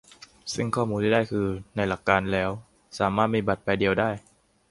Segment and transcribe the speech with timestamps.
[0.53, 2.49] ซึ่งข้อมูลที่ได้คือในหลักการแล้ว
[2.99, 4.09] สามารถมีบัตรใบเดียวได้